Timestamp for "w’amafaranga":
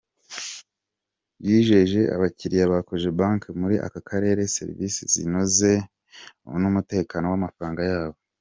7.31-7.81